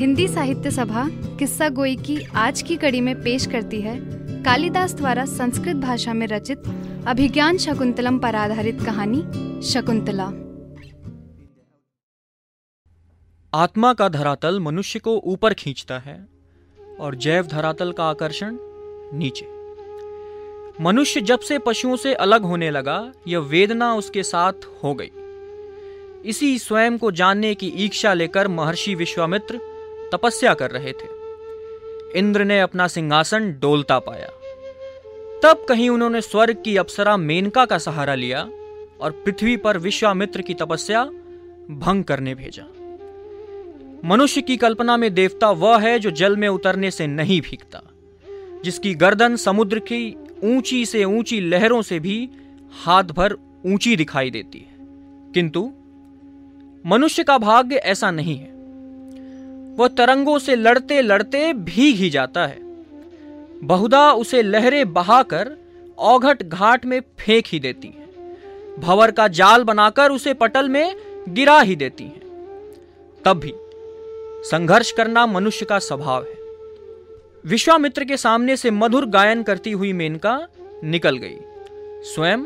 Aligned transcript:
हिंदी 0.00 0.28
साहित्य 0.28 0.70
सभा 0.70 1.04
किस्सा 1.38 1.68
गोई 1.68 1.96
की 1.96 2.16
आज 2.34 2.60
की 2.62 2.76
कड़ी 2.76 3.00
में 3.00 3.22
पेश 3.22 3.46
करती 3.46 3.80
है 3.80 3.96
कालिदास 4.42 4.94
द्वारा 4.94 5.24
संस्कृत 5.24 5.76
भाषा 5.76 6.12
में 6.14 6.26
रचित 6.26 6.62
अभिज्ञान 7.06 7.58
शकुंतलम 7.58 8.18
पर 8.18 8.34
आधारित 8.34 8.80
कहानी 8.80 9.20
शकुंतला। 9.62 10.24
आत्मा 13.54 13.92
का 13.94 14.08
धरातल 14.08 14.60
मनुष्य 14.60 14.98
को 14.98 15.16
ऊपर 15.24 15.54
खींचता 15.54 15.98
है 15.98 16.28
और 17.00 17.14
जैव 17.14 17.46
धरातल 17.46 17.92
का 17.92 18.04
आकर्षण 18.04 18.56
नीचे। 19.12 19.46
मनुष्य 20.82 21.20
जब 21.20 21.40
से 21.40 21.58
पशुओं 21.58 21.96
से 21.96 22.14
अलग 22.14 22.42
होने 22.42 22.70
लगा, 22.70 23.12
यह 23.28 23.38
वेदना 23.38 23.94
उसके 23.94 24.22
साथ 24.22 24.52
हो 24.84 24.94
गई। 24.94 25.10
इसी 26.24 26.58
स्वयं 26.58 26.98
को 26.98 27.10
जानने 27.10 27.54
की 27.54 27.66
इच्छा 27.66 28.14
लेकर 28.14 28.48
महर्षि 28.48 28.94
विश्वामित्र 28.94 29.60
तपस्या 30.12 30.54
कर 30.54 30.70
रहे 30.70 30.92
थे। 30.92 31.20
इंद्र 32.18 32.44
ने 32.44 32.60
अपना 32.60 32.86
सिंहासन 32.86 33.52
डोलता 33.52 33.98
पाया। 33.98 34.28
तब 35.42 35.66
कहीं 35.68 35.90
उन्होंने 35.90 36.20
स्वर्ग 36.20 36.62
की 36.64 36.76
अप्सरा 36.76 37.16
मेनका 37.16 37.64
का 37.64 37.78
सहारा 37.78 38.14
लिया 38.14 38.50
और 39.00 39.10
पृथ्वी 39.10 39.56
पर 39.56 39.78
विश्वामित्र 39.78 40.42
की 40.42 40.54
तपस्या 40.54 41.04
भंग 41.70 42.04
करने 42.04 42.34
भेजा। 42.34 42.64
मनुष्य 44.04 44.42
की 44.42 44.56
कल्पना 44.56 44.96
में 44.96 45.14
देवता 45.14 45.50
वह 45.50 45.78
है 45.78 45.98
जो 45.98 46.10
जल 46.10 46.36
में 46.36 46.48
उतरने 46.48 46.90
से 46.90 47.06
नहीं 47.06 47.40
भीगता, 47.40 47.82
जिसकी 48.64 48.94
गर्दन 48.94 49.36
समुद्र 49.36 49.78
की 49.78 50.16
ऊँची 50.44 50.86
से 50.86 51.04
ऊँची 51.04 51.40
लहरों 51.40 51.82
से 51.82 52.00
भी 52.00 52.30
हाथ 52.72 53.04
भर 53.04 53.36
ऊँची 53.66 53.96
दिखाई 53.96 54.30
देती 54.30 54.58
है। 54.58 54.74
किंतु 55.32 55.72
मनुष्य 56.86 57.24
का 57.24 57.38
भाग्य 57.38 57.76
ऐसा 57.76 58.10
नहीं 58.10 58.36
है। 58.38 58.59
वह 59.78 59.88
तरंगों 59.88 60.38
से 60.38 60.56
लड़ते 60.56 61.02
लड़ते 61.02 61.52
भीग 61.52 61.96
ही 61.96 62.10
जाता 62.10 62.46
है। 62.46 62.58
बहुधा 63.62 64.12
उसे 64.12 64.42
लहरें 64.42 64.92
बहाकर 64.92 65.56
औघट 65.98 66.42
घाट 66.42 66.84
में 66.84 67.00
फेंक 67.00 67.44
ही 67.46 67.60
देती 67.60 67.88
हैं। 67.88 68.36
भवर 68.78 69.10
का 69.10 69.28
जाल 69.28 69.64
बनाकर 69.64 70.10
उसे 70.10 70.34
पटल 70.34 70.68
में 70.68 70.96
गिरा 71.28 71.60
ही 71.60 71.76
देती 71.76 72.04
हैं। 72.04 72.20
तब 73.24 73.36
भी 73.36 73.52
संघर्ष 74.48 74.92
करना 74.92 75.26
मनुष्य 75.26 75.66
का 75.66 75.78
स्वभाव 75.78 76.22
है। 76.22 76.34
विश्वामित्र 77.46 78.04
के 78.04 78.16
सामने 78.16 78.56
से 78.56 78.70
मधुर 78.70 79.06
गायन 79.06 79.42
करती 79.42 79.70
हुई 79.70 79.92
मेनका 79.92 80.48
निकल 80.84 81.16
गई। 81.16 81.36
स्वयं 82.02 82.38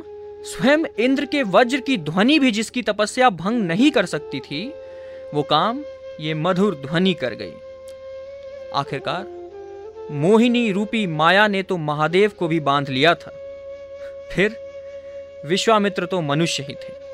स्वयं 0.42 0.78
इंद्र 0.98 1.24
के 1.24 1.42
वज्र 1.42 1.80
की 1.80 1.96
ध्वनि 1.98 2.38
भी 2.38 2.50
जिसकी 2.50 2.82
तपस्या 2.82 3.30
भंग 3.30 3.62
नहीं 3.62 3.90
कर 3.90 4.06
सकती 4.06 4.40
थी, 4.40 4.72
वो 5.34 5.42
काम 5.42 5.78
ये 6.20 6.34
मधुर 6.34 6.74
ध्वनि 6.74 7.14
कर 7.14 7.34
गई। 7.34 7.52
आखिरकार, 8.74 9.26
मोहिनी 10.10 10.72
रूपी 10.72 11.06
माया 11.06 11.48
ने 11.48 11.62
तो 11.62 11.76
महादेव 11.76 12.32
को 12.38 12.48
भी 12.48 12.60
बाँध 12.60 12.88
लिया 12.88 13.14
था। 13.14 13.32
फिर, 14.30 14.56
विश्वामित्र 15.46 16.06
तो 16.06 16.20
मनुष्य 16.20 16.62
ही 16.62 16.74
थे। 16.74 17.04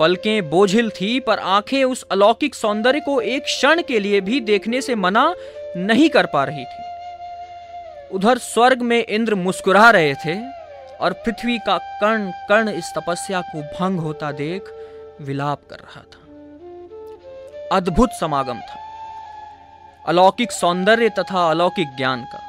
पलकें 0.00 0.50
बोझिल 0.50 0.90
थी, 0.90 1.20
पर 1.20 1.38
आँखें 1.38 1.84
उस 1.84 2.04
अलौकिक 2.10 2.54
सौंदर्य 2.54 3.00
को 3.00 3.20
एक 3.20 3.42
क्षण 3.42 3.82
के 3.82 4.00
लिए 4.00 4.20
भी 4.20 4.40
देखने 4.40 4.82
से 4.82 4.94
मना 4.94 5.34
नहीं 5.76 6.08
कर 6.08 6.26
पा 6.26 6.44
रही 6.44 6.64
थी। 6.64 6.84
उधर 8.12 8.38
स्वर्ग 8.38 8.82
में 8.82 9.04
इंद्र 9.04 9.34
मुस्कुरा 9.34 9.90
रहे 9.90 10.14
थे, 10.14 10.48
और 11.00 11.12
पृथ्वी 11.12 11.58
का 11.58 11.78
कर्ण 11.78 12.30
कर्ण 12.30 12.68
इस 12.68 12.92
तपस्या 12.98 13.40
को 13.40 13.62
भंग 13.62 14.00
होता 14.00 14.32
देख 14.32 14.62
विलाप 15.20 15.60
कर 15.70 15.76
रहा 15.76 16.00
था। 16.00 16.23
अद्भुत 17.72 18.10
समागम 18.20 18.58
था। 18.58 18.78
अलौकिक 20.06 20.52
सौंदर्य 20.52 21.08
तथा 21.08 21.50
अलौकिक 21.50 21.96
ज्ञान 21.96 22.24
का। 22.24 22.40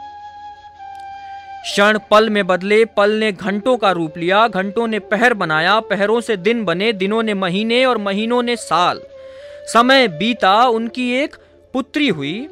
क्षण 1.61 1.99
पल 2.11 2.29
में 2.29 2.47
बदले, 2.47 2.85
पल 2.85 3.11
ने 3.11 3.31
घंटों 3.31 3.77
का 3.77 3.91
रूप 3.91 4.17
लिया, 4.17 4.47
घंटों 4.47 4.87
ने 4.87 4.99
पहर 4.99 5.33
बनाया, 5.33 5.79
पहरों 5.79 6.21
से 6.21 6.37
दिन 6.37 6.65
बने, 6.65 6.93
दिनों 6.93 7.23
ने 7.23 7.33
महीने 7.33 7.85
और 7.85 7.97
महीनों 7.97 8.43
ने 8.43 8.55
साल। 8.55 9.01
समय 9.73 10.07
बीता, 10.07 10.67
उनकी 10.67 11.11
एक 11.11 11.35
पुत्री 11.73 12.09
हुई। 12.09 12.47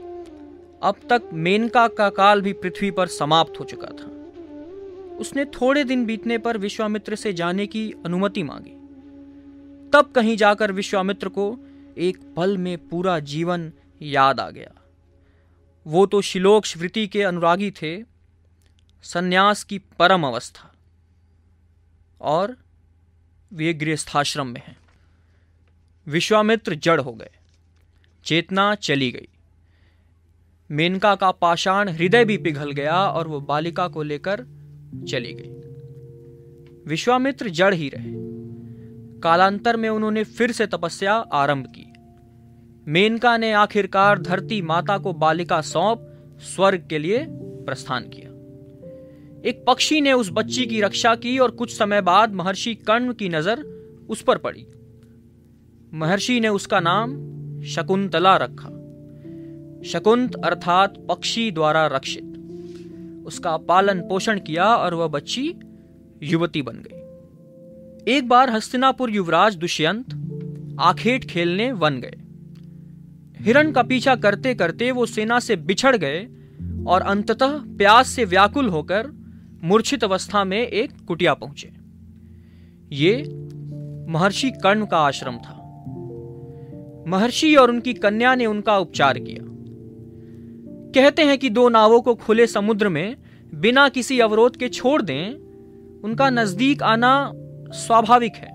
अब 0.83 0.95
तक 1.09 1.21
मेनका 1.33 1.87
का 1.87 2.09
काल 2.09 2.41
भी 2.41 2.53
पृथ्वी 2.53 2.91
पर 2.91 3.07
समाप्त 3.07 3.59
हो 3.59 3.65
चुका 3.65 3.87
था। 3.87 4.09
उसने 5.17 5.45
थोड़े 5.45 5.83
दिन 5.83 6.05
बीतने 6.05 6.37
पर 6.37 6.57
विश्वामित्र 6.57 7.15
से 7.15 7.33
जाने 7.33 7.67
की 7.67 7.93
अनुमति 8.05 8.43
मांगी। 8.43 8.79
तब 9.93 10.11
कहीं 10.15 10.37
जाकर 10.37 10.71
विश्वामित्र 10.71 11.27
को 11.27 11.57
एक 11.97 12.33
पल 12.35 12.57
में 12.57 12.87
पूरा 12.87 13.19
जीवन 13.19 13.73
याद 14.01 14.39
आ 14.39 14.49
गया। 14.49 14.71
वो 15.87 16.05
तो 16.05 16.21
शिलोक 16.21 16.65
स्मृति 16.65 17.07
के 17.07 17.23
अनुरागी 17.23 17.71
थे, 17.71 18.03
सन्यास 19.03 19.63
की 19.63 19.77
परम 19.77 20.27
अवस्था। 20.27 20.73
और 22.21 22.57
वे 23.53 23.73
गृहस्थाश्रम 23.73 24.47
में 24.47 24.61
हैं। 24.67 24.77
विश्वामित्र 26.07 26.75
जड़ 26.75 27.01
हो 27.01 27.13
गए, 27.13 27.29
चेतना 28.25 28.75
चली 28.75 29.11
गई। 29.11 29.27
मेनका 30.71 31.15
का 31.15 31.31
पाषाण 31.31 31.89
हृदय 31.89 32.25
भी 32.25 32.37
पिघल 32.37 32.71
गया 32.71 32.95
और 32.95 33.27
वो 33.27 33.41
बालिका 33.41 33.87
को 33.87 34.03
लेकर 34.03 34.37
चली 35.09 35.33
गई। 35.33 35.49
विश्वामित्र 36.87 37.49
जड़ 37.49 37.73
ही 37.73 37.89
रहे। 37.89 38.32
कालांतर 39.23 39.77
में 39.77 39.89
उन्होंने 39.89 40.23
फिर 40.23 40.51
से 40.51 40.65
तपस्या 40.67 41.13
आरंभ 41.13 41.65
की। 41.65 41.85
मेनका 42.87 43.37
ने 43.37 43.51
आखिरकार 43.53 44.19
धरती 44.19 44.61
माता 44.61 44.97
को 44.97 45.13
बालिका 45.13 45.61
सौंप, 45.61 46.09
स्वर्ग 46.55 46.87
के 46.89 46.99
लिए 46.99 47.25
प्रस्थान 47.65 48.03
किया। 48.03 48.29
एक 49.49 49.63
पक्षी 49.67 50.01
ने 50.01 50.13
उस 50.13 50.29
बच्ची 50.33 50.65
की 50.65 50.81
रक्षा 50.81 51.15
की 51.15 51.37
और 51.39 51.51
कुछ 51.51 51.77
समय 51.77 52.01
बाद 52.01 52.33
महर्षि 52.33 52.73
कर्ण 52.75 53.13
की 53.13 53.29
नज़र 53.29 53.61
उस 54.09 54.21
पर 54.21 54.37
पड़ी। 54.37 54.65
महर्षि 55.93 56.39
ने 56.39 56.47
उसका 56.47 56.79
नाम 56.79 57.15
शकुंतला 57.63 58.37
रखा। 58.37 58.69
शकुंत 59.83 60.35
अर्थात 60.35 60.97
पक्षी 61.09 61.51
द्वारा 61.51 61.85
रक्षित। 61.87 63.23
उसका 63.25 63.57
पालन 63.57 64.01
पोषण 64.01 64.39
किया 64.39 64.65
और 64.75 64.93
वह 64.93 65.07
बच्ची 65.07 65.53
युवती 66.23 66.61
बन 66.61 66.75
गई। 66.75 67.02
एक 68.07 68.27
बार 68.27 68.49
हस्तिनापुर 68.49 69.09
युवराज 69.09 69.55
दुष्यंत 69.55 70.05
आखेट 70.79 71.25
खेलने 71.25 71.71
वन 71.71 71.99
गए। 71.99 72.15
हिरण 73.43 73.71
का 73.71 73.83
पीछा 73.83 74.15
करते 74.15 74.55
करते 74.55 74.91
वो 74.91 75.05
सेना 75.05 75.39
से 75.39 75.55
बिछड़ 75.55 75.95
गए 75.97 76.27
और 76.87 77.01
अंततः 77.01 77.57
प्यास 77.77 78.07
से 78.07 78.25
व्याकुल 78.25 78.69
होकर 78.69 79.07
मूर्छित 79.63 80.03
अवस्था 80.03 80.43
में 80.43 80.67
एक 80.67 80.91
कुटिया 81.07 81.33
पहुँचे। 81.33 81.71
ये 82.91 83.15
महर्षि 84.09 84.51
कर्ण 84.51 84.85
का 84.85 84.97
आश्रम 84.97 85.37
था। 85.37 85.53
महर्षि 87.07 87.55
और 87.55 87.69
उनकी 87.69 87.93
कन्या 87.93 88.35
ने 88.35 88.45
उनका 88.45 88.77
उपचार 88.77 89.19
किया। 89.19 89.43
कहते 90.91 91.21
हैं 91.21 91.37
कि 91.37 91.49
दो 91.49 91.69
नावों 91.69 92.01
को 92.01 92.15
खुले 92.15 92.47
समुद्र 92.47 92.89
में 92.89 93.15
बिना 93.55 93.89
किसी 93.89 94.19
अवरोध 94.19 94.57
के 94.57 94.69
छोड़ 94.69 95.01
दें, 95.01 95.33
उनका 96.03 96.29
नज़दीक 96.29 96.83
आना 96.83 97.31
स्वाभाविक 97.75 98.35
है। 98.35 98.51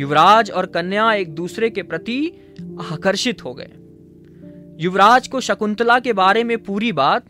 युवराज 0.00 0.50
और 0.50 0.66
कन्या 0.66 1.12
एक 1.12 1.34
दूसरे 1.34 1.70
के 1.70 1.82
प्रति 1.82 2.26
आकर्षित 2.82 3.44
हो 3.44 3.54
गए। 3.54 3.70
युवराज 4.80 5.28
को 5.28 5.40
शकुंतला 5.40 5.98
के 5.98 6.12
बारे 6.12 6.44
में 6.44 6.56
पूरी 6.64 6.92
बात 6.92 7.26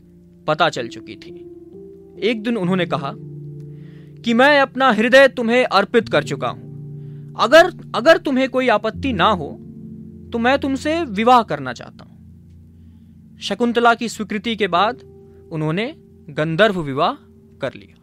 पता 0.46 0.68
चल 0.68 0.88
चुकी 0.88 1.16
थी। 1.16 1.30
एक 2.22 2.42
दिन 2.42 2.56
उन्होंने 2.56 2.86
कहा 2.86 3.12
कि 4.24 4.34
मैं 4.34 4.58
अपना 4.60 4.90
हृदय 4.92 5.28
तुम्हें 5.28 5.64
अर्पित 5.64 6.08
कर 6.08 6.24
चुका 6.24 6.48
हूँ। 6.48 7.34
अगर 7.40 7.70
अगर 7.94 8.18
तुम्हें 8.18 8.48
कोई 8.48 8.68
आपत्ति 8.68 9.12
ना 9.12 9.28
हो 9.30 9.48
तो 10.32 10.38
मैं 10.38 10.58
तुमसे 10.58 11.02
विवाह 11.04 11.42
करना 11.42 11.72
चाहता 11.72 12.04
हूँ। 12.04 13.38
शकुंतला 13.40 13.94
की 13.94 14.08
स्वीकृति 14.08 14.56
के 14.56 14.68
बाद 14.68 15.00
उन्होंने 15.52 15.94
गंधर्व 16.30 16.80
विवाह 16.80 17.12
कर 17.60 17.74
लिया। 17.74 17.96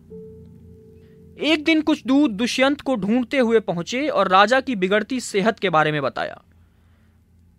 एक 1.37 1.63
दिन 1.63 1.81
कुछ 1.81 2.03
दूत 2.07 2.31
दुष्यंत 2.31 2.81
को 2.81 2.95
ढूंढते 2.95 3.37
हुए 3.37 3.59
पहुँचे 3.59 4.07
और 4.07 4.27
राजा 4.27 4.59
की 4.59 4.75
बिगड़ती 4.75 5.19
सेहत 5.19 5.59
के 5.59 5.69
बारे 5.69 5.91
में 5.91 6.01
बताया। 6.01 6.41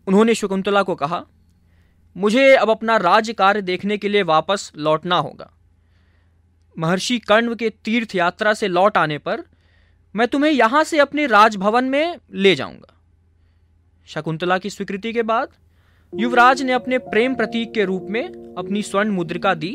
उन्होंने 0.06 0.34
शकुंतला 0.34 0.82
को 0.82 0.94
कहा, 0.94 1.24
मुझे 2.16 2.54
अब 2.54 2.70
अपना 2.70 2.96
राज्य 2.96 3.32
कार्य 3.32 3.62
देखने 3.62 3.98
के 3.98 4.08
लिए 4.08 4.22
वापस 4.22 4.70
लौटना 4.76 5.16
होगा। 5.16 5.50
महर्षि 6.76 7.18
कर्ण 7.18 7.54
के 7.54 7.70
तीर्थ 7.84 8.14
यात्रा 8.14 8.54
से 8.54 8.68
लौट 8.68 8.96
आने 8.96 9.18
पर 9.18 9.42
मैं 10.14 10.28
तुम्हें 10.28 10.50
यहाँ 10.52 10.82
से 10.84 10.98
अपने 10.98 11.26
राजभवन 11.26 11.84
में 11.84 12.16
ले 12.34 12.54
जाऊँगा 12.54 12.94
शकुंतला 14.08 14.58
की 14.58 14.70
स्वीकृति 14.70 15.12
के 15.12 15.22
बाद 15.22 15.48
युवराज 16.12 16.62
ने 16.62 16.72
अपने 16.72 16.98
प्रेम 16.98 17.34
प्रतीक 17.34 17.72
के 17.74 17.84
रूप 17.84 18.06
में 18.10 18.54
अपनी 18.54 18.82
स्वर्ण 18.82 19.10
मुद्रिका 19.10 19.54
दी 19.54 19.74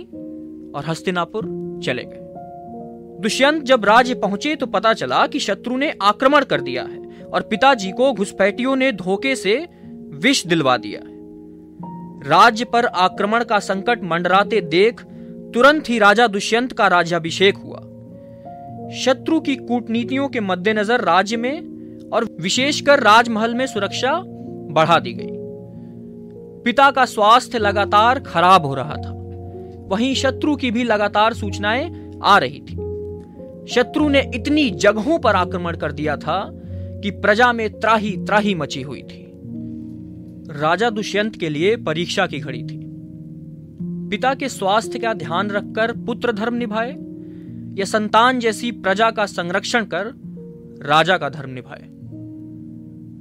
और 0.75 0.83
हस्तिनापुर 0.87 1.45
चले 1.85 2.03
गए। 2.03 2.22
दुष्यंत 3.23 3.63
जब 3.63 3.85
राज्य 3.85 4.13
पहुँचे 4.15 4.55
तो 4.55 4.65
पता 4.65 4.93
चला 4.93 5.27
कि 5.27 5.39
शत्रु 5.39 5.77
ने 5.77 5.93
आक्रमण 6.01 6.43
कर 6.43 6.61
दिया 6.61 6.83
है 6.83 7.21
और 7.33 7.41
पिताजी 7.41 7.91
को 7.91 8.13
घुसपैठियों 8.13 8.75
ने 8.75 8.91
धोखे 8.91 9.35
से 9.35 9.55
विष 10.13 10.45
दिलवा 10.47 10.77
दिया 10.77 10.99
है। 10.99 11.11
राज्य 12.29 12.65
पर 12.65 12.85
आक्रमण 12.85 13.43
का 13.43 13.59
संकट 13.59 14.03
मंडराते 14.03 14.61
देख 14.61 15.01
तुरंत 15.53 15.89
ही 15.89 15.99
राजा 15.99 16.27
दुष्यंत 16.27 16.71
का 16.71 16.87
राज्याभिषेक 16.87 17.57
हुआ। 17.57 17.79
शत्रु 18.99 19.39
की 19.39 19.55
कूटनीतियों 19.55 20.27
के 20.27 20.39
मद्देनजर 20.39 21.01
राज्य 21.01 21.37
में 21.37 22.09
और 22.13 22.27
विशेषकर 22.41 22.99
राजमहल 22.99 23.55
में 23.55 23.67
सुरक्षा 23.67 24.21
बढ़ा 24.73 24.99
दी 24.99 25.13
गई। 25.13 25.31
पिता 26.63 26.91
का 26.91 27.05
स्वास्थ्य 27.05 27.57
लगातार 27.57 28.19
खराब 28.19 28.65
हो 28.65 28.73
रहा 28.73 28.95
था। 28.95 29.11
वहीं 29.87 30.15
शत्रु 30.15 30.55
की 30.55 30.71
भी 30.71 30.83
लगातार 30.83 31.33
सूचनाएँ 31.33 32.11
आ 32.23 32.37
रही 32.37 32.59
थी। 32.59 32.82
शत्रु 33.67 34.09
ने 34.09 34.31
इतनी 34.35 34.69
जगहों 34.69 35.19
पर 35.19 35.35
आक्रमण 35.35 35.77
कर 35.77 35.91
दिया 35.91 36.17
था 36.17 36.51
कि 37.03 37.11
प्रजा 37.11 37.53
में 37.53 37.79
त्राही 37.79 38.17
त्राही 38.17 38.55
मची 38.55 38.81
हुई 38.81 39.01
थी। 39.01 39.31
राजा 40.49 40.89
दुष्यंत 40.89 41.35
के 41.35 41.49
लिए 41.49 41.75
परीक्षा 41.75 42.27
की 42.27 42.39
घड़ी 42.39 42.63
थी। 42.63 42.79
पिता 44.09 44.33
के 44.33 44.49
स्वास्थ्य 44.49 44.99
का 44.99 45.13
ध्यान 45.13 45.49
रखकर 45.49 45.91
पुत्र 45.91 46.31
धर्म 46.31 46.53
निभाए 46.53 46.91
या 47.79 47.85
संतान 47.85 48.39
जैसी 48.39 48.71
प्रजा 48.71 49.11
का 49.11 49.25
संरक्षण 49.25 49.85
कर 49.85 50.05
राजा 50.81 51.17
का 51.17 51.29
धर्म 51.29 51.49
निभाए। 51.49 51.83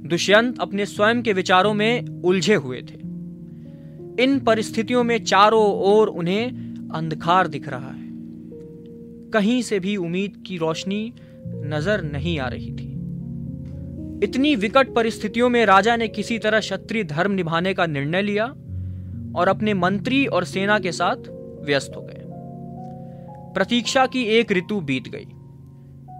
दुष्यंत 0.09 0.55
अपने 0.59 0.85
स्वयं 0.85 1.21
के 1.21 1.33
विचारों 1.33 1.73
में 1.73 2.21
उलझे 2.21 2.55
हुए 2.55 2.77
थे। 2.77 2.99
इन 4.23 4.41
परिस्थितियों 4.47 5.03
में 5.03 5.23
चारों 5.23 5.65
ओर 5.65 6.07
उन्हें 6.07 6.47
अंधकार 6.93 7.47
दिख 7.47 7.69
रहा 7.69 7.91
है। 7.91 8.02
कहीं 9.33 9.61
से 9.61 9.79
भी 9.79 9.95
उम्मीद 9.97 10.43
की 10.47 10.57
रोशनी 10.57 11.13
नज़र 11.47 12.01
नहीं 12.01 12.39
आ 12.39 12.47
रही 12.47 12.71
थी। 12.71 12.91
इतनी 14.23 14.55
विकट 14.55 14.93
परिस्थितियों 14.93 15.49
में 15.49 15.65
राजा 15.65 15.95
ने 15.95 16.07
किसी 16.07 16.37
तरह 16.39 16.59
क्षत्रिय 16.59 17.03
धर्म 17.03 17.31
निभाने 17.31 17.73
का 17.73 17.85
निर्णय 17.85 18.21
लिया 18.21 18.45
और 19.35 19.47
अपने 19.47 19.73
मंत्री 19.73 20.25
और 20.25 20.43
सेना 20.43 20.79
के 20.79 20.91
साथ 20.91 21.29
व्यस्त 21.65 21.95
हो 21.95 22.01
गए। 22.01 22.21
प्रतीक्षा 23.53 24.05
की 24.05 24.23
एक 24.23 24.51
ऋतु 24.51 24.79
बीत 24.81 25.07
गई। 25.07 25.25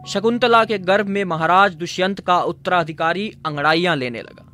शकुंतला 0.08 0.64
के 0.66 0.78
गर्भ 0.78 1.08
में 1.08 1.24
महाराज 1.24 1.76
दुष्यंत 1.76 2.20
का 2.20 2.40
उत्तराधिकारी 2.42 3.32
अंगड़ाइयाँ 3.46 3.96
लेने 3.96 4.22
लगा। 4.22 4.50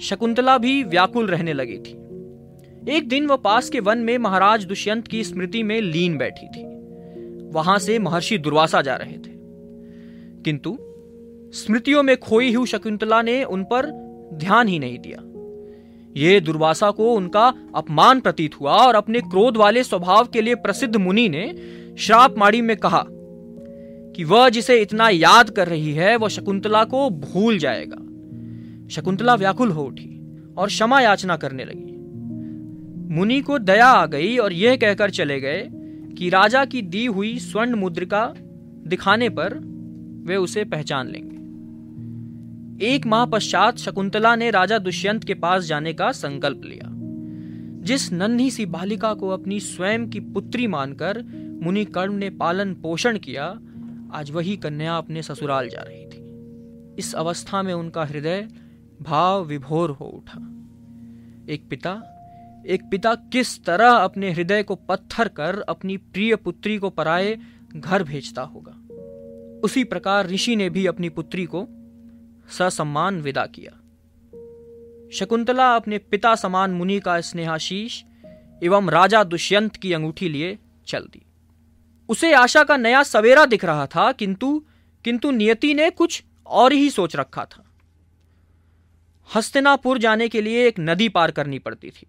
शकुंतला 0.00 0.58
भी 0.58 0.82
व्याकुल 0.82 1.26
रहने 1.26 1.52
लगी 1.52 1.78
थी। 1.78 1.92
एक 2.96 3.08
दिन 3.08 3.26
वह 3.26 3.36
पास 3.36 3.70
के 3.70 3.80
वन 3.80 3.98
में 3.98 4.18
महाराज 4.18 4.64
दुष्यंत 4.64 5.08
की 5.08 5.24
स्मृति 5.24 5.62
में 5.62 5.80
लीन 5.80 6.16
बैठी 6.18 6.46
थी। 6.46 6.77
वहाँ 7.52 7.78
से 7.78 7.98
महर्षि 7.98 8.38
दुर्वासा 8.38 8.82
जा 8.82 8.96
रहे 8.96 9.12
थे। 9.12 9.38
किंतु 10.42 10.78
स्मृतियों 11.52 12.02
में 12.02 12.16
खोई 12.16 12.52
हुई 12.52 12.66
शकुंतला 12.66 13.22
ने 13.22 13.44
उन 13.44 13.64
पर 13.64 13.86
ध्यान 14.34 14.68
ही 14.68 14.78
नहीं 14.78 14.98
दिया। 14.98 15.24
ये 16.16 16.40
दुर्वासा 16.40 16.90
को 16.90 17.14
उनका 17.14 17.54
अपमान 17.74 18.20
प्रतीत 18.20 18.60
हुआ 18.60 18.72
और 18.72 18.94
अपने 18.94 19.20
क्रोध 19.20 19.56
वाले 19.56 19.82
स्वभाव 19.82 20.24
के 20.24 20.42
लिए 20.42 20.54
प्रसिद्ध 20.54 20.96
मुनि 20.96 21.28
ने 21.28 21.54
श्राप 21.98 22.38
माड़ी 22.38 22.60
में 22.60 22.76
कहा 22.76 23.04
कि 24.16 24.24
वह 24.24 24.48
जिसे 24.48 24.80
इतना 24.80 25.08
याद 25.08 25.50
कर 25.50 25.68
रही 25.68 25.92
है, 25.92 26.16
वह 26.16 26.28
शकुंतला 26.28 26.84
को 26.84 27.10
भूल 27.10 27.58
जाएगा। 27.58 27.96
शकुंतला 28.88 29.34
व्याकुल 29.34 29.70
हो 29.70 29.82
उठी 29.82 30.36
और 30.56 30.66
क्षमा 30.66 31.00
याचना 31.00 31.36
करने 31.36 31.64
लगी। 31.64 31.84
मुनि 33.14 33.40
को 33.40 33.58
दया 33.58 33.86
आ 33.86 34.06
गई 34.06 34.36
और 34.36 34.52
यह 34.52 34.76
कहकर 34.76 35.10
चले 35.10 35.40
गए 35.40 35.68
कि 36.18 36.28
राजा 36.28 36.64
की 36.64 36.82
दी 36.82 37.06
हुई 37.06 37.38
स्वर्ण 37.38 37.74
मुद्रिका 37.74 38.34
दिखाने 38.86 39.28
पर 39.28 39.54
वे 40.26 40.36
उसे 40.36 40.64
पहचान 40.64 41.08
लेंगे। 41.08 41.36
एक 42.86 43.06
माह 43.06 43.24
पश्चात 43.26 43.76
शकुंतला 43.76 44.36
ने 44.36 44.50
राजा 44.50 44.78
दुष्यंत 44.78 45.24
के 45.24 45.34
पास 45.34 45.64
जाने 45.64 45.92
का 45.92 46.12
संकल्प 46.12 46.64
लिया, 46.64 46.88
जिस 47.84 48.12
नन्ही 48.12 48.50
सी 48.50 48.66
बालिका 48.66 49.14
को 49.14 49.28
अपनी 49.28 49.60
स्वयं 49.60 50.08
की 50.10 50.20
पुत्री 50.20 50.66
मानकर 50.66 51.22
मुनि 51.62 51.84
कर्ण 51.84 52.14
ने 52.14 52.30
पालन 52.30 52.74
पोषण 52.74 53.18
किया, 53.18 53.46
आज 54.12 54.30
वही 54.30 54.56
कन्या 54.56 54.96
अपने 54.96 55.22
ससुराल 55.22 55.68
जा 55.68 55.80
रही 55.80 56.04
थी। 56.04 56.96
इस 56.98 57.14
अवस्था 57.14 57.62
में 57.62 57.74
उनका 57.74 58.04
हृदय 58.04 58.48
भाव 59.02 59.44
विभोर 59.44 59.90
हो 59.90 60.04
उठा। 60.04 60.38
एक 61.52 61.68
पिता 61.70 61.92
एक 62.68 62.82
पिता 62.90 63.14
किस 63.14 63.64
तरह 63.64 63.90
अपने 63.90 64.30
हृदय 64.30 64.62
को 64.62 64.74
पत्थर 64.74 65.28
कर 65.28 65.60
अपनी 65.60 65.96
प्रिय 65.96 66.36
पुत्री 66.36 66.78
को 66.78 66.90
पराए 66.90 67.38
घर 67.76 68.02
भेजता 68.02 68.42
होगा? 68.42 68.72
उसी 69.64 69.84
प्रकार 69.84 70.26
ऋषि 70.26 70.56
ने 70.56 70.70
भी 70.70 70.86
अपनी 70.86 71.08
पुत्री 71.08 71.46
को 71.54 71.66
ससम्मान 72.58 73.20
विदा 73.20 73.46
किया। 73.46 73.72
शकुंतला 75.12 75.76
अपने 75.76 75.98
पिता 75.98 76.34
समान 76.34 76.70
मुनि 76.70 77.00
का 77.00 77.20
स्नेहाशीष 77.20 78.02
एवं 78.62 78.90
राजा 78.90 79.24
दुष्यंत 79.24 79.76
की 79.76 79.92
अंगूठी 79.92 80.28
लिए 80.28 80.58
चल 80.86 81.00
दी। 81.00 81.22
उसे 82.08 82.32
आशा 82.32 82.64
का 82.64 82.76
नया 82.76 83.02
सवेरा 83.02 83.44
दिख 83.46 83.64
रहा 83.64 83.86
था, 83.86 84.12
किंतु 84.12 84.64
किंतु 85.04 85.30
नियति 85.30 85.74
ने 85.74 85.90
कुछ 85.90 86.24
और 86.46 86.72
ही 86.72 86.90
सोच 86.90 87.16
रखा 87.16 87.44
था। 87.44 87.64
हस्तिनापुर 89.34 89.98
जाने 89.98 90.28
के 90.28 90.42
लिए 90.42 90.66
एक 90.68 90.74
नदी 90.80 91.08
पार 91.08 91.30
करनी 91.30 91.58
पड़ती 91.58 91.90
थी। 91.90 92.06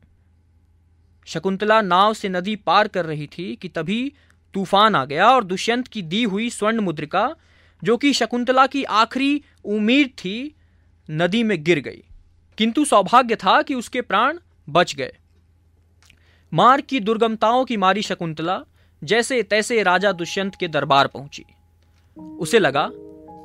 शकुंतला 1.26 1.82
नाव 1.82 2.14
से 2.14 2.30
नदी 2.30 2.56
पार 2.56 2.88
कर 2.88 3.06
रही 3.06 3.28
थी 3.28 3.56
कि 3.56 3.68
तभी 3.68 4.14
तूफ़ान 4.54 4.96
आ 4.96 5.06
गया 5.06 5.30
और 5.30 5.44
दुष्यंत 5.44 5.88
की 5.88 6.02
दी 6.02 6.24
हुई 6.24 6.50
स्वर्ण 6.50 6.80
मुद्रिका, 6.80 7.36
जो 7.84 7.98
कि 7.98 8.14
शकुंतला 8.14 8.68
की 8.68 8.84
आखिरी 8.84 9.44
उम्मीद 9.66 10.08
थी, 10.08 10.56
नदी 11.12 11.44
में 11.44 11.64
गिर 11.64 11.80
गई। 11.80 12.04
किंतु 12.58 12.86
सौभाग्य 12.86 13.36
था 13.36 13.62
कि 13.62 13.76
उसके 13.76 14.02
प्राण 14.02 14.40
बच 14.70 14.96
गए। 14.96 15.18
मार्ग 16.54 16.84
की 16.84 17.00
दुर्गमताओं 17.00 17.66
की 17.66 17.78
मारी 17.78 18.02
शकुंतला, 18.02 18.64
जैसे 19.04 19.44
तैसे 19.44 19.84
राजा 19.84 20.12
दुष्यंत 20.12 20.56
के 20.56 20.68
दरबार 20.68 21.08
पहुँची। 21.08 21.46
उसे 22.22 22.60
लगा 22.60 22.90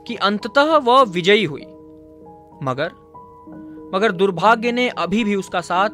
कि 0.06 0.16
अंततः 0.16 0.62
वह 0.62 1.02
विजयी 1.02 1.44
हुई। 1.44 1.62
मगर 2.62 2.92
मगर 3.94 4.12
दुर्भाग्य 4.12 4.72
ने 4.72 4.88
अभी 4.88 5.24
भी 5.24 5.34
उसका 5.34 5.60
साथ 5.60 5.90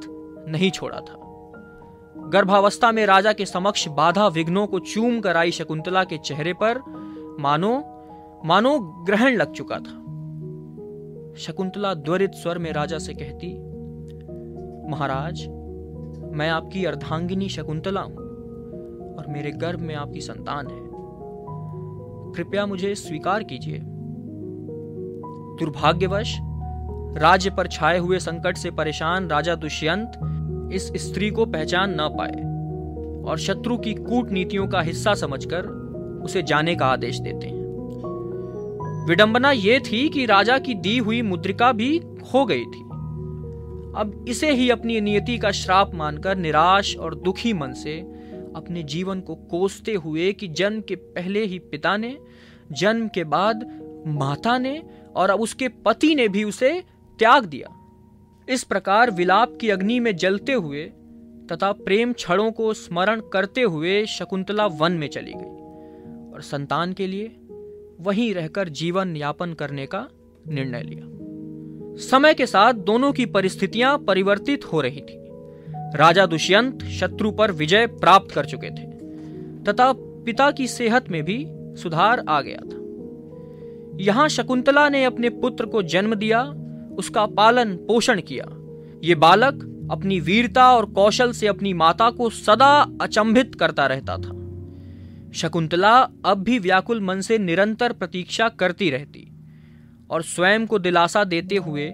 नहीं 0.49 0.71
छोड़ा 0.71 1.01
था। 1.01 1.20
गर्भावस्था 2.17 2.93
में 2.93 3.07
राजा 3.07 3.33
के 3.33 3.47
समक्ष 3.47 3.89
बाधा 3.89 4.27
विघ्नों 4.27 4.67
को 4.67 4.79
चूम 4.79 5.21
कर 5.21 5.37
आई 5.37 5.51
शकुंतला 5.51 6.05
के 6.05 6.19
चेहरे 6.19 6.53
पर 6.53 6.79
मानो 7.41 7.97
मानो 8.45 8.79
ग्रहण 9.07 9.37
लग 9.37 9.53
चुका 9.53 9.77
था। 9.77 9.97
शकुंतला 11.37 11.95
द्वरित 11.95 12.31
स्वर 12.35 12.59
में 12.59 12.73
राजा 12.73 12.99
से 12.99 13.15
कहती, 13.15 13.55
महाराज, 14.91 15.47
मैं 16.33 16.49
आपकी 16.49 16.85
अर्धांगिनी 16.85 17.49
शकुंतला 17.49 18.01
हूँ 18.01 18.17
और 19.17 19.25
मेरे 19.29 19.51
गर्भ 19.51 19.81
में 19.81 19.95
आपकी 19.95 20.21
संतान 20.21 20.67
है। 20.67 20.79
कृपया 22.35 22.67
मुझे 22.67 22.95
स्वीकार 22.95 23.43
कीजिए। 23.43 23.81
दुर्भाग्यवश, 25.61 26.39
राज्य 27.17 27.51
पर 27.51 27.67
छाए 27.67 27.99
हुए 27.99 28.19
संकट 28.19 28.57
से 28.57 28.71
परेशान 28.71 29.29
राजा 29.29 29.55
दुष्यंत 29.55 30.13
इस 30.73 30.93
स्त्री 30.97 31.31
को 31.31 31.47
पहचान 31.47 31.95
न 32.01 32.09
पाए 32.19 32.51
और 33.31 33.39
शत्रु 33.39 33.79
की 33.79 33.95
कूटनीतियों 33.95 34.69
का 34.69 34.81
हिस्सा 34.81 35.15
समझकर 35.15 35.67
उसे 36.25 36.43
जाने 36.43 36.75
का 36.75 36.87
आदेश 36.87 37.19
देते 37.19 37.47
हैं। 37.47 37.61
विडंबना 39.07 39.53
यह 39.53 39.79
थी 39.79 40.09
कि 40.09 40.27
राजा 40.27 40.59
की 40.59 40.75
दी 40.75 40.99
हुई 40.99 41.23
मुद्रिका 41.23 41.73
भी 41.73 41.99
खो 41.99 42.45
गई 42.45 42.65
थी। 42.65 42.91
अब 43.97 44.25
इसे 44.29 44.51
ही 44.51 44.71
अपनी 44.71 45.01
नियति 45.01 45.39
का 45.39 45.51
श्राप 45.51 45.95
मानकर 45.95 46.37
निराश 46.37 46.97
और 46.97 47.15
दुखी 47.15 47.53
मन 47.53 47.73
से 47.73 47.99
अपने 48.57 48.83
जीवन 48.83 49.21
को 49.21 49.35
कोसते 49.35 49.95
हुए 49.95 50.33
कि 50.33 50.49
जन्म 50.49 50.81
के 50.81 50.95
पहले 50.95 51.45
ही 51.45 51.59
पिता 51.59 51.97
ने, 51.97 52.19
जन्म 52.73 53.09
के 53.09 53.25
बाद 53.25 53.81
माता 54.07 54.59
ने 54.59 54.83
और 55.17 55.31
अब 55.31 55.41
उसके 55.41 55.69
पति 55.69 56.15
ने 56.15 56.29
भी 56.29 56.45
उसे 56.45 56.83
त्याग 57.19 57.45
दिया। 57.45 57.80
इस 58.51 58.65
प्रकार 58.65 59.11
विलाप 59.11 59.59
की 59.61 59.71
अग्नि 59.71 60.01
में 60.01 60.17
जलते 60.17 60.53
हुए 60.53 60.85
तथा 61.53 61.73
प्रेम 61.73 62.13
क्षणों 62.13 62.53
को 62.53 62.75
स्मरण 62.75 63.21
करते 63.33 63.63
हुए 63.63 64.07
शकुंतला 64.07 64.67
वन 64.67 64.93
में 64.93 65.09
चली 65.09 65.33
गई 65.37 66.33
और 66.33 66.43
संतान 66.43 66.93
के 66.93 67.07
लिए 67.07 67.27
वहीं 68.01 68.35
रहकर 68.35 68.69
जीवन 68.69 69.17
यापन 69.17 69.53
करने 69.53 69.87
का 69.87 70.07
निर्णय 70.49 70.83
लिया। 70.83 71.05
समय 72.09 72.35
के 72.35 72.47
साथ 72.47 72.73
दोनों 72.73 73.13
की 73.13 73.27
परिस्थितियाँ 73.27 73.99
परिवर्तित 73.99 74.65
हो 74.65 74.81
रही 74.81 75.01
थी। 75.01 75.19
राजा 75.99 76.27
दुष्यंत 76.27 76.85
शत्रु 76.85 77.31
पर 77.31 77.53
विजय 77.53 77.87
प्राप्त 77.87 78.35
कर 78.35 78.47
चुके 78.47 78.71
थे 78.71 78.87
तथा 79.65 79.93
पिता 79.97 80.51
की 80.51 80.69
सेहत 80.69 81.09
में 81.09 81.23
भी 81.23 81.45
सुधार 81.83 82.25
आ 82.29 82.41
गया 82.41 82.59
था। 82.59 82.79
यहाँ 84.01 84.29
शकुंतला 84.29 84.89
ने 84.89 85.05
अपने 85.05 85.31
पुत्र 85.31 85.67
को 85.67 85.83
जन्म 85.83 86.15
दिया 86.15 86.53
उसका 86.99 87.27
पालन 87.27 87.75
पोषण 87.75 88.21
किया। 88.21 88.45
ये 89.05 89.15
बालक 89.15 89.67
अपनी 89.91 90.21
वीरता 90.21 90.73
और 90.73 90.87
कौशल 90.87 91.33
से 91.33 91.47
अपनी 91.47 91.73
माता 91.73 92.11
को 92.11 92.31
सदा 92.31 92.99
अचंभित 93.01 93.55
करता 93.55 93.87
रहता 93.87 94.17
था। 94.17 94.37
शकुंतला 95.33 95.99
अब 96.25 96.43
भी 96.43 96.59
व्याकुल 96.59 97.01
मन 97.01 97.21
से 97.21 97.39
निरंतर 97.39 97.93
प्रतीक्षा 97.93 98.49
करती 98.49 98.91
रहती 98.91 99.27
और 100.11 100.23
स्वयं 100.23 100.67
को 100.67 100.79
दिलासा 100.79 101.25
देते 101.25 101.57
हुए 101.57 101.87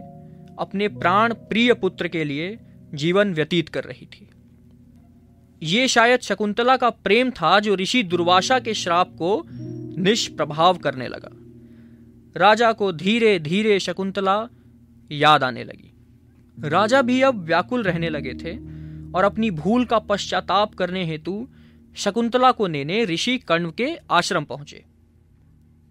अपने 0.59 0.89
प्राण 0.89 1.35
प्रिय 1.35 1.75
पुत्र 1.75 2.09
के 2.09 2.25
लिए 2.25 2.59
जीवन 2.95 3.35
व्यतीत 3.35 3.69
कर 3.69 3.85
रही 3.85 4.07
थी। 4.07 4.31
ये 5.63 5.89
शायद 5.89 6.21
शकुंतला 6.21 6.77
का 6.77 6.91
प्रेम 6.91 7.31
था 7.31 7.61
जो 7.61 7.75
ऋषि 7.75 8.03
दुर्वासा 8.03 8.59
के 8.59 8.75
श्राप 8.75 9.09
को 9.09 9.47
निष्प्रभाव 9.99 10.77
करने 10.77 11.09
लगा। 11.09 11.31
राजा 12.37 12.73
को 12.73 12.93
धीरे 12.93 13.39
धीरे 13.39 13.81
शकुंतला 13.81 14.49
याद 15.11 15.45
आने 15.45 15.65
लगी। 15.65 15.93
राजा 16.59 17.03
भी 17.03 17.23
अब 17.23 17.45
व्याकुल 17.45 17.83
रहने 17.83 18.09
लगे 18.09 18.35
थे 18.35 18.57
और 19.13 19.25
अपनी 19.25 19.51
भूल 19.51 19.85
का 19.85 19.99
पश्चाताप 19.99 20.75
करने 20.75 21.05
हेतु 21.05 21.49
शकुंतला 21.97 22.53
को 22.53 22.67
लेने 22.67 23.05
ऋषि 23.05 23.39
कर्ण 23.39 23.71
के 23.71 23.97
आश्रम 24.11 24.45
पहुँचे। 24.45 24.85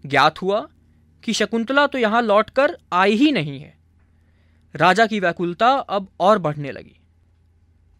ज्ञात 0.06 0.42
हुआ 0.42 0.68
कि 1.22 1.32
शकुंतला 1.32 1.86
तो 1.86 1.98
यहाँ 1.98 2.22
लौटकर 2.22 2.76
आई 2.92 3.14
ही 3.14 3.32
नहीं 3.32 3.60
है। 3.60 3.74
राजा 4.74 5.06
की 5.06 5.20
व्याकुलता 5.20 5.70
अब 5.70 6.08
और 6.20 6.38
बढ़ने 6.38 6.72
लगी। 6.72 7.00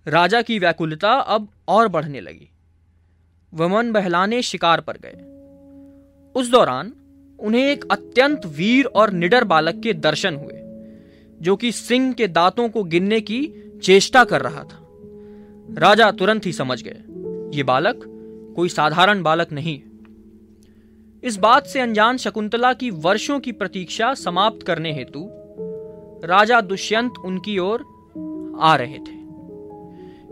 राजा 0.07 0.43
की 0.43 0.59
व्याकुलता 0.59 1.13
अब 1.13 1.49
और 1.69 1.89
बढ़ने 1.89 2.21
लगी। 2.21 2.51
वह 3.55 3.69
मन 3.69 3.93
बहलाने 3.93 4.43
शिकार 4.43 4.81
पर 4.81 4.97
गए। 5.05 5.33
उस 6.41 6.51
दौरान 6.51 6.93
उन्हें 7.39 7.63
एक 7.63 7.85
अत्यंत 7.91 8.47
वीर 8.47 8.85
और 8.85 9.11
निडर 9.11 9.45
बालक 9.45 9.81
के 9.83 9.93
दर्शन 9.93 10.35
हुए। 10.35 10.66
जो 11.43 11.57
कि 11.57 11.73
सिंह 11.73 12.13
के 12.13 12.29
दांतों 12.29 12.69
को 12.69 12.83
गिनने 12.85 13.21
की 13.21 13.47
चेष्टा 13.83 14.25
कर 14.25 14.41
रहा 14.41 14.63
था। 14.65 14.83
राजा 15.79 16.11
तुरंत 16.11 16.47
ही 16.47 16.53
समझ 16.53 16.83
गए, 16.83 17.03
ये 17.57 17.63
बालक 17.63 18.01
कोई 18.57 18.69
साधारण 18.69 19.23
बालक 19.23 19.53
नहीं। 19.53 19.81
इस 21.25 21.37
बात 21.37 21.67
से 21.67 21.81
अनजान 21.81 22.17
शकुंतला 22.17 22.73
की 22.73 22.91
वर्षों 22.91 23.41
की 23.41 23.53
प्रतीक्षा 23.53 24.15
समाप्त 24.15 24.67
करने 24.67 24.93
हेतु 24.93 25.29
राजा 26.25 26.61
दुष्यंत 26.61 27.15
उनकी 27.25 27.59
ओर 27.59 27.85
आ 28.61 28.77
रहे 28.77 28.99
थे। 28.99 29.17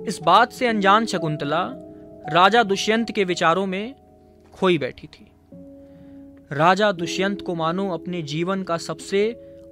इस 0.08 0.18
बात 0.22 0.52
से 0.52 0.66
अनजान 0.66 1.06
शकुंतला 1.06 1.70
राजा 2.32 2.62
दुष्यंत 2.62 3.10
के 3.10 3.24
विचारों 3.24 3.66
में 3.66 3.94
खोई 4.52 4.78
बैठी 4.78 5.06
थी। 5.06 5.26
राजा 6.52 6.92
दुष्यंत 6.92 7.42
को 7.42 7.54
मानो 7.54 7.90
अपने 7.90 8.22
जीवन 8.22 8.62
का 8.62 8.76
सबसे 8.76 9.22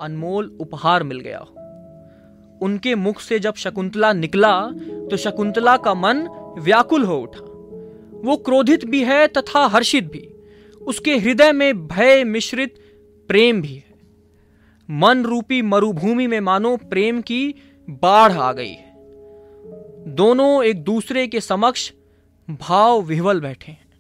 अनमोल 0.03 0.57
उपहार 0.61 1.03
मिल 1.03 1.21
गया। 1.21 1.39
उनके 2.63 2.95
मुख 2.95 3.21
से 3.21 3.39
जब 3.39 3.55
शकुंतला 3.55 4.13
निकला 4.13 4.53
तो 5.11 5.17
शकुंतला 5.17 5.77
का 5.77 5.95
मन 5.95 6.27
व्याकुल 6.59 7.05
हो 7.05 7.19
उठा। 7.19 7.45
वो 8.25 8.37
क्रोधित 8.37 8.85
भी 8.85 9.03
है 9.05 9.27
तथा 9.29 9.67
हर्षित 9.67 10.05
भी। 10.05 10.29
उसके 10.81 11.17
हृदय 11.17 11.53
में 11.53 11.87
भय 11.89 12.25
मिश्रित 12.25 12.75
प्रेम 13.29 13.63
भी 13.63 13.75
है। 13.75 13.93
मन 14.91 15.25
रूपी 15.25 15.63
मरुभूमि 15.63 16.27
में 16.27 16.41
मानो 16.41 16.77
प्रेम 16.77 17.21
की 17.21 17.55
बाढ़ 17.91 18.33
आ 18.33 18.53
गई 18.53 18.71
है। 18.71 18.93
दोनों 20.09 20.65
एक 20.65 20.83
दूसरे 20.85 21.27
के 21.27 21.41
समक्ष 21.41 21.93
भाव 22.51 23.01
विह्वल 23.03 23.41
बैठे 23.41 23.73
हैं। 23.73 23.91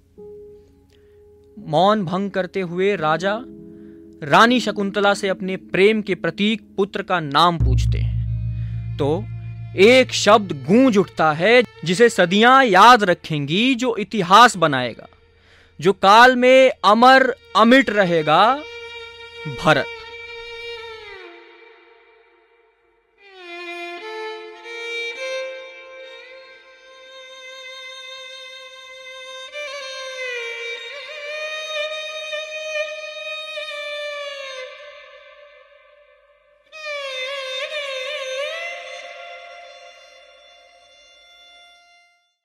मौन 1.58 2.04
भंग 2.04 2.30
करते 2.30 2.60
हुए 2.60 2.96
राजा 2.96 3.34
रानी 4.22 4.60
शकुंतला 4.60 5.14
से 5.14 5.28
अपने 5.28 5.56
प्रेम 5.56 6.02
के 6.02 6.14
प्रतीक 6.14 6.62
पुत्र 6.76 7.02
का 7.02 7.20
नाम 7.20 7.58
पूछते 7.58 7.98
हैं। 7.98 8.96
तो 8.96 9.24
एक 9.76 10.12
शब्द 10.12 10.52
गूंज 10.52 10.98
उठता 10.98 11.32
है, 11.32 11.62
जिसे 11.84 12.08
सदियाँ 12.08 12.64
याद 12.64 13.04
रखेंगी, 13.04 13.74
जो 13.74 13.96
इतिहास 13.96 14.56
बनाएगा, 14.56 15.08
जो 15.80 15.92
काल 15.92 16.36
में 16.36 16.72
अमर, 16.84 17.34
अमिट 17.56 17.90
रहेगा, 17.90 18.60
भरत। 19.64 19.86